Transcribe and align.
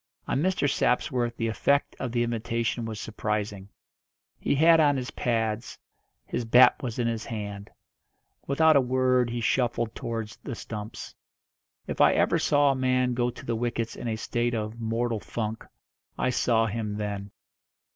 On 0.27 0.41
Mr. 0.41 0.67
Sapsworth 0.67 1.37
the 1.37 1.47
effect 1.47 1.95
of 1.99 2.11
the 2.11 2.23
invitation 2.23 2.85
was 2.85 2.99
surprising. 2.99 3.69
He 4.39 4.55
had 4.55 4.79
on 4.79 4.97
his 4.97 5.11
pads, 5.11 5.77
his 6.25 6.43
bat 6.43 6.81
was 6.81 6.97
in 6.97 7.05
his 7.05 7.25
hand. 7.25 7.69
Without 8.47 8.75
a 8.75 8.81
word 8.81 9.29
he 9.29 9.41
shuffled 9.41 9.93
towards 9.93 10.37
the 10.37 10.55
stumps. 10.55 11.13
If 11.85 12.01
ever 12.01 12.35
I 12.37 12.39
saw 12.39 12.71
a 12.71 12.75
man 12.75 13.13
go 13.13 13.29
to 13.29 13.45
the 13.45 13.55
wickets 13.55 13.95
in 13.95 14.07
a 14.07 14.15
state 14.15 14.55
of 14.55 14.79
"mortal 14.79 15.19
funk," 15.19 15.63
I 16.17 16.31
saw 16.31 16.65
him 16.65 16.97
then. 16.97 17.29